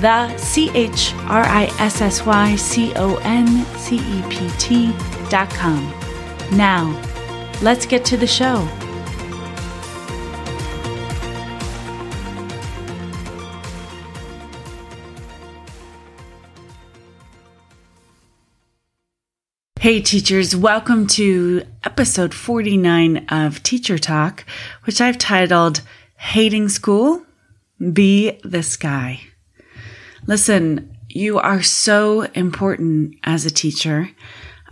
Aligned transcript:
the 0.00 0.36
C 0.36 0.70
H 0.74 1.14
R 1.28 1.44
I 1.44 1.64
S 1.78 2.00
S 2.00 2.24
Y 2.24 2.56
C 2.56 2.92
O 2.96 3.16
N 3.22 3.64
C 3.76 3.96
E 3.96 4.22
P 4.30 4.48
T 4.58 4.92
dot 5.28 5.50
com. 5.50 5.92
Now, 6.52 6.98
let's 7.62 7.86
get 7.86 8.04
to 8.06 8.16
the 8.16 8.26
show. 8.26 8.68
Hey, 19.82 20.00
teachers, 20.00 20.54
welcome 20.54 21.08
to 21.08 21.64
episode 21.82 22.32
49 22.32 23.26
of 23.28 23.64
Teacher 23.64 23.98
Talk, 23.98 24.44
which 24.84 25.00
I've 25.00 25.18
titled 25.18 25.80
Hating 26.14 26.68
School, 26.68 27.26
Be 27.92 28.38
the 28.44 28.62
Sky. 28.62 29.31
Listen, 30.26 30.96
you 31.08 31.38
are 31.38 31.62
so 31.62 32.22
important 32.34 33.16
as 33.24 33.44
a 33.44 33.50
teacher. 33.50 34.08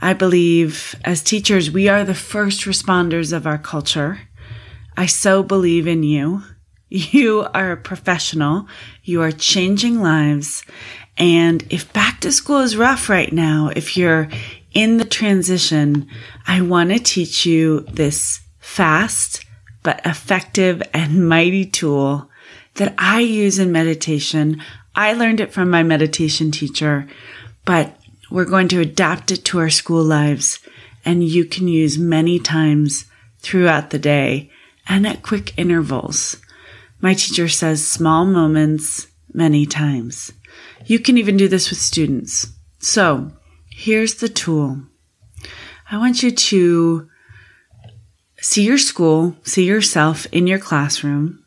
I 0.00 0.12
believe 0.12 0.94
as 1.04 1.22
teachers, 1.22 1.70
we 1.70 1.88
are 1.88 2.04
the 2.04 2.14
first 2.14 2.62
responders 2.62 3.32
of 3.32 3.46
our 3.46 3.58
culture. 3.58 4.20
I 4.96 5.06
so 5.06 5.42
believe 5.42 5.86
in 5.86 6.02
you. 6.02 6.42
You 6.88 7.46
are 7.54 7.72
a 7.72 7.76
professional. 7.76 8.66
You 9.02 9.22
are 9.22 9.32
changing 9.32 10.00
lives. 10.00 10.64
And 11.16 11.64
if 11.70 11.92
back 11.92 12.20
to 12.20 12.32
school 12.32 12.60
is 12.60 12.76
rough 12.76 13.08
right 13.08 13.32
now, 13.32 13.70
if 13.74 13.96
you're 13.96 14.28
in 14.72 14.96
the 14.96 15.04
transition, 15.04 16.08
I 16.46 16.62
want 16.62 16.90
to 16.90 16.98
teach 16.98 17.44
you 17.44 17.80
this 17.92 18.40
fast 18.58 19.44
but 19.82 20.00
effective 20.04 20.82
and 20.92 21.28
mighty 21.28 21.64
tool 21.64 22.30
that 22.74 22.94
I 22.98 23.20
use 23.20 23.58
in 23.58 23.72
meditation. 23.72 24.62
I 25.00 25.14
learned 25.14 25.40
it 25.40 25.50
from 25.50 25.70
my 25.70 25.82
meditation 25.82 26.50
teacher, 26.50 27.08
but 27.64 27.96
we're 28.30 28.44
going 28.44 28.68
to 28.68 28.82
adapt 28.82 29.30
it 29.30 29.46
to 29.46 29.58
our 29.58 29.70
school 29.70 30.04
lives 30.04 30.58
and 31.06 31.24
you 31.24 31.46
can 31.46 31.68
use 31.68 31.96
many 31.96 32.38
times 32.38 33.06
throughout 33.38 33.88
the 33.88 33.98
day 33.98 34.50
and 34.86 35.06
at 35.06 35.22
quick 35.22 35.56
intervals. 35.56 36.36
My 37.00 37.14
teacher 37.14 37.48
says 37.48 37.82
small 37.82 38.26
moments 38.26 39.06
many 39.32 39.64
times. 39.64 40.34
You 40.84 40.98
can 40.98 41.16
even 41.16 41.38
do 41.38 41.48
this 41.48 41.70
with 41.70 41.78
students. 41.78 42.48
So 42.78 43.32
here's 43.70 44.16
the 44.16 44.28
tool. 44.28 44.82
I 45.90 45.96
want 45.96 46.22
you 46.22 46.30
to 46.30 47.08
see 48.42 48.64
your 48.64 48.76
school, 48.76 49.34
see 49.44 49.64
yourself 49.64 50.26
in 50.30 50.46
your 50.46 50.58
classroom. 50.58 51.39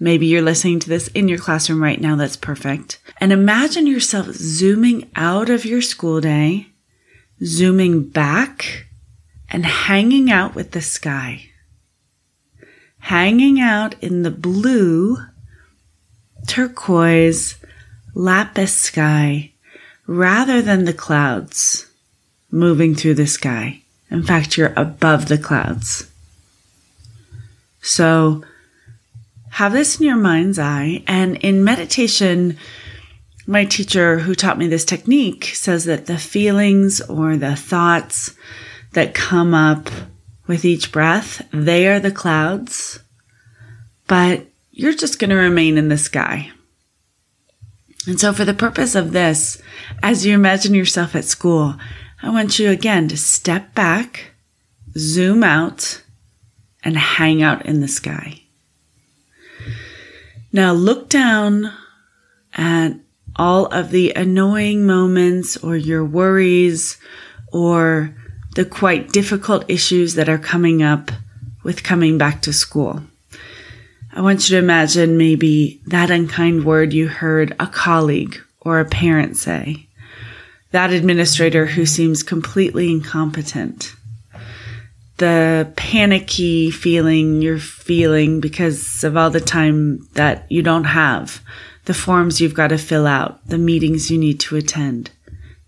Maybe 0.00 0.26
you're 0.26 0.42
listening 0.42 0.78
to 0.80 0.88
this 0.88 1.08
in 1.08 1.28
your 1.28 1.38
classroom 1.38 1.82
right 1.82 2.00
now. 2.00 2.14
That's 2.16 2.36
perfect. 2.36 3.00
And 3.18 3.32
imagine 3.32 3.86
yourself 3.86 4.26
zooming 4.28 5.10
out 5.16 5.50
of 5.50 5.64
your 5.64 5.82
school 5.82 6.20
day, 6.20 6.68
zooming 7.44 8.08
back 8.08 8.86
and 9.50 9.66
hanging 9.66 10.30
out 10.30 10.54
with 10.54 10.70
the 10.70 10.80
sky. 10.80 11.50
Hanging 12.98 13.60
out 13.60 13.94
in 14.02 14.22
the 14.22 14.30
blue, 14.30 15.18
turquoise, 16.46 17.56
lapis 18.14 18.74
sky 18.74 19.52
rather 20.06 20.62
than 20.62 20.84
the 20.84 20.92
clouds 20.92 21.86
moving 22.50 22.94
through 22.94 23.14
the 23.14 23.26
sky. 23.26 23.82
In 24.10 24.22
fact, 24.22 24.56
you're 24.56 24.72
above 24.74 25.28
the 25.28 25.38
clouds. 25.38 26.10
So 27.82 28.42
have 29.58 29.72
this 29.72 29.98
in 29.98 30.06
your 30.06 30.16
mind's 30.16 30.56
eye. 30.56 31.02
And 31.08 31.34
in 31.38 31.64
meditation, 31.64 32.56
my 33.44 33.64
teacher 33.64 34.20
who 34.20 34.36
taught 34.36 34.56
me 34.56 34.68
this 34.68 34.84
technique 34.84 35.46
says 35.46 35.84
that 35.86 36.06
the 36.06 36.16
feelings 36.16 37.00
or 37.00 37.36
the 37.36 37.56
thoughts 37.56 38.36
that 38.92 39.14
come 39.14 39.54
up 39.54 39.90
with 40.46 40.64
each 40.64 40.92
breath, 40.92 41.44
they 41.52 41.88
are 41.88 41.98
the 41.98 42.12
clouds, 42.12 43.00
but 44.06 44.46
you're 44.70 44.94
just 44.94 45.18
going 45.18 45.30
to 45.30 45.36
remain 45.36 45.76
in 45.76 45.88
the 45.88 45.98
sky. 45.98 46.52
And 48.06 48.20
so, 48.20 48.32
for 48.32 48.44
the 48.44 48.54
purpose 48.54 48.94
of 48.94 49.10
this, 49.10 49.60
as 50.04 50.24
you 50.24 50.34
imagine 50.34 50.72
yourself 50.72 51.16
at 51.16 51.24
school, 51.24 51.74
I 52.22 52.30
want 52.30 52.60
you 52.60 52.70
again 52.70 53.08
to 53.08 53.16
step 53.16 53.74
back, 53.74 54.34
zoom 54.96 55.42
out, 55.42 56.00
and 56.84 56.96
hang 56.96 57.42
out 57.42 57.66
in 57.66 57.80
the 57.80 57.88
sky. 57.88 58.44
Now, 60.52 60.72
look 60.72 61.08
down 61.08 61.72
at 62.54 62.92
all 63.36 63.66
of 63.66 63.90
the 63.90 64.12
annoying 64.14 64.86
moments 64.86 65.56
or 65.58 65.76
your 65.76 66.04
worries 66.04 66.96
or 67.52 68.14
the 68.54 68.64
quite 68.64 69.12
difficult 69.12 69.64
issues 69.68 70.14
that 70.14 70.28
are 70.28 70.38
coming 70.38 70.82
up 70.82 71.10
with 71.62 71.84
coming 71.84 72.18
back 72.18 72.42
to 72.42 72.52
school. 72.52 73.02
I 74.12 74.22
want 74.22 74.48
you 74.48 74.56
to 74.56 74.62
imagine 74.62 75.18
maybe 75.18 75.80
that 75.86 76.10
unkind 76.10 76.64
word 76.64 76.92
you 76.92 77.08
heard 77.08 77.54
a 77.60 77.66
colleague 77.66 78.40
or 78.60 78.80
a 78.80 78.84
parent 78.84 79.36
say, 79.36 79.86
that 80.72 80.92
administrator 80.92 81.66
who 81.66 81.86
seems 81.86 82.22
completely 82.22 82.90
incompetent, 82.90 83.94
the 85.18 85.72
panicky 85.76 86.70
feeling 86.70 87.42
you're 87.42 87.58
feeling 87.58 88.40
because 88.40 89.04
of 89.04 89.16
all 89.16 89.30
the 89.30 89.40
time 89.40 90.08
that 90.14 90.46
you 90.50 90.62
don't 90.62 90.84
have, 90.84 91.42
the 91.84 91.94
forms 91.94 92.40
you've 92.40 92.54
got 92.54 92.68
to 92.68 92.78
fill 92.78 93.06
out, 93.06 93.46
the 93.46 93.58
meetings 93.58 94.10
you 94.10 94.18
need 94.18 94.40
to 94.40 94.56
attend, 94.56 95.10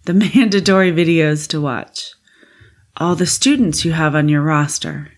the 0.04 0.14
mandatory 0.34 0.92
videos 0.92 1.46
to 1.48 1.60
watch, 1.60 2.12
all 2.96 3.14
the 3.14 3.26
students 3.26 3.84
you 3.84 3.92
have 3.92 4.14
on 4.14 4.28
your 4.28 4.42
roster. 4.42 5.12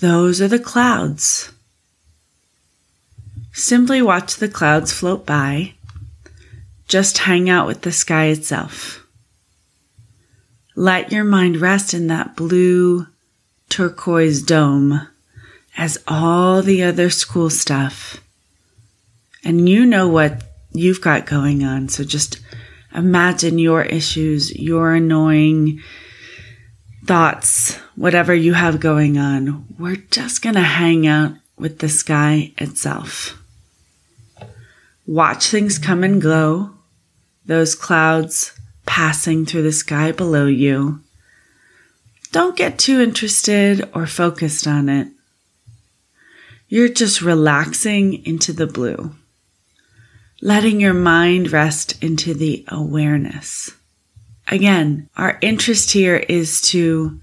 Those 0.00 0.40
are 0.40 0.48
the 0.48 0.58
clouds 0.58 1.54
Simply 3.54 4.02
watch 4.02 4.34
the 4.34 4.48
clouds 4.48 4.92
float 4.92 5.24
by. 5.24 5.74
Just 6.88 7.18
hang 7.18 7.48
out 7.48 7.68
with 7.68 7.82
the 7.82 7.92
sky 7.92 8.26
itself. 8.26 9.06
Let 10.74 11.12
your 11.12 11.22
mind 11.22 11.58
rest 11.58 11.94
in 11.94 12.08
that 12.08 12.34
blue 12.34 13.06
turquoise 13.68 14.42
dome 14.42 15.08
as 15.76 16.02
all 16.06 16.62
the 16.62 16.82
other 16.82 17.10
school 17.10 17.50
stuff. 17.50 18.20
And 19.44 19.68
you 19.68 19.84
know 19.84 20.08
what 20.08 20.42
you've 20.72 21.00
got 21.00 21.26
going 21.26 21.64
on. 21.64 21.88
So 21.88 22.04
just 22.04 22.40
imagine 22.94 23.58
your 23.58 23.82
issues, 23.82 24.54
your 24.56 24.94
annoying 24.94 25.80
thoughts, 27.04 27.76
whatever 27.96 28.34
you 28.34 28.54
have 28.54 28.80
going 28.80 29.18
on. 29.18 29.66
We're 29.78 29.96
just 29.96 30.42
going 30.42 30.54
to 30.54 30.62
hang 30.62 31.06
out 31.06 31.34
with 31.58 31.80
the 31.80 31.88
sky 31.88 32.52
itself. 32.58 33.40
Watch 35.06 35.48
things 35.48 35.78
come 35.78 36.02
and 36.02 36.20
go, 36.22 36.70
those 37.44 37.74
clouds 37.74 38.58
passing 38.86 39.44
through 39.44 39.62
the 39.62 39.72
sky 39.72 40.12
below 40.12 40.46
you. 40.46 41.03
Don't 42.34 42.56
get 42.56 42.80
too 42.80 43.00
interested 43.00 43.88
or 43.94 44.08
focused 44.08 44.66
on 44.66 44.88
it. 44.88 45.06
You're 46.68 46.88
just 46.88 47.22
relaxing 47.22 48.26
into 48.26 48.52
the 48.52 48.66
blue, 48.66 49.14
letting 50.42 50.80
your 50.80 50.94
mind 50.94 51.52
rest 51.52 52.02
into 52.02 52.34
the 52.34 52.64
awareness. 52.66 53.70
Again, 54.48 55.08
our 55.16 55.38
interest 55.42 55.92
here 55.92 56.16
is 56.16 56.60
to 56.72 57.20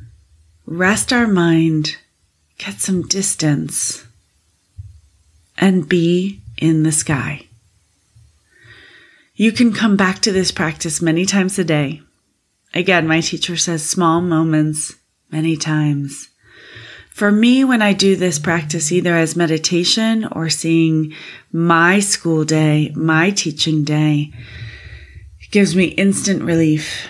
rest 0.66 1.12
our 1.12 1.28
mind, 1.28 1.98
get 2.58 2.80
some 2.80 3.02
distance, 3.02 4.06
and 5.58 5.90
be 5.90 6.40
in 6.58 6.84
the 6.84 6.92
sky. 6.94 7.48
You 9.36 9.52
can 9.52 9.74
come 9.74 9.98
back 9.98 10.20
to 10.20 10.32
this 10.32 10.54
practice 10.54 11.02
many 11.02 11.26
times 11.26 11.60
a 11.60 11.66
day. 11.66 12.02
Again, 12.74 13.10
my 13.10 13.20
teacher 13.20 13.58
says 13.58 13.84
small 13.86 14.22
moments 14.22 14.96
many 15.32 15.56
times. 15.58 16.30
For 17.10 17.32
me, 17.32 17.64
when 17.64 17.82
I 17.82 17.94
do 17.94 18.16
this 18.16 18.40
practice, 18.40 18.92
either 18.92 19.16
as 19.16 19.36
meditation 19.36 20.26
or 20.32 20.50
seeing 20.50 21.14
my 21.52 22.00
school 22.00 22.46
day, 22.46 22.92
my 22.96 23.32
teaching 23.32 23.84
day, 23.84 24.32
it 25.40 25.52
gives 25.52 25.76
me 25.76 25.86
instant 25.86 26.42
relief. 26.42 27.08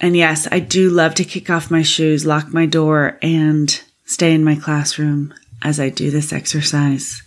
And 0.00 0.16
yes, 0.16 0.48
I 0.50 0.58
do 0.58 0.90
love 0.90 1.14
to 1.16 1.24
kick 1.24 1.50
off 1.50 1.70
my 1.70 1.82
shoes, 1.82 2.26
lock 2.26 2.52
my 2.52 2.66
door, 2.66 3.18
and 3.22 3.80
stay 4.04 4.34
in 4.34 4.42
my 4.42 4.56
classroom 4.56 5.32
as 5.62 5.78
I 5.78 5.90
do 5.90 6.10
this 6.10 6.32
exercise. 6.32 7.22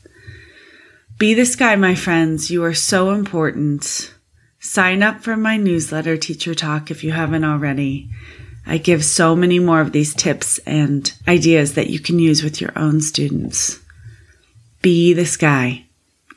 Be 1.18 1.34
this 1.34 1.56
guy, 1.56 1.76
my 1.76 1.96
friends. 1.96 2.50
You 2.50 2.64
are 2.64 2.74
so 2.74 3.12
important. 3.12 4.14
Sign 4.60 5.04
up 5.04 5.22
for 5.22 5.38
my 5.38 5.58
newsletter, 5.58 6.18
Teacher 6.18 6.56
Talk, 6.56 6.90
if 6.92 7.04
you 7.04 7.12
haven't 7.12 7.44
already. 7.44 8.10
I 8.69 8.77
give 8.77 9.04
so 9.04 9.36
many 9.36 9.57
more 9.57 9.81
of 9.81 9.94
these 9.94 10.13
tips 10.13 10.60
and 10.60 11.12
ideas 11.27 11.74
that 11.74 11.89
you 11.89 12.00
can 12.00 12.19
use 12.19 12.44
with 12.44 12.62
your 12.62 12.71
own 12.75 13.01
students. 13.01 13.80
Be 14.83 15.12
this 15.13 15.38
guy. 15.38 15.86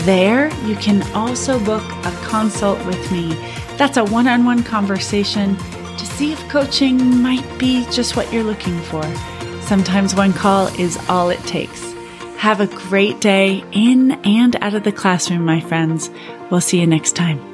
There, 0.00 0.52
you 0.66 0.76
can 0.76 1.02
also 1.14 1.58
book 1.64 1.82
a 2.04 2.12
consult 2.24 2.84
with 2.84 3.10
me. 3.10 3.34
That's 3.78 3.96
a 3.96 4.04
one 4.04 4.28
on 4.28 4.44
one 4.44 4.62
conversation 4.62 5.56
to 5.98 6.06
see 6.06 6.32
if 6.32 6.48
coaching 6.48 7.22
might 7.22 7.46
be 7.58 7.84
just 7.90 8.16
what 8.16 8.32
you're 8.32 8.44
looking 8.44 8.78
for. 8.82 9.02
Sometimes 9.62 10.14
one 10.14 10.32
call 10.32 10.68
is 10.78 10.98
all 11.08 11.30
it 11.30 11.40
takes. 11.40 11.92
Have 12.36 12.60
a 12.60 12.66
great 12.66 13.20
day 13.20 13.64
in 13.72 14.12
and 14.24 14.56
out 14.56 14.74
of 14.74 14.84
the 14.84 14.92
classroom, 14.92 15.44
my 15.44 15.60
friends. 15.60 16.10
We'll 16.50 16.60
see 16.60 16.80
you 16.80 16.86
next 16.86 17.12
time. 17.12 17.51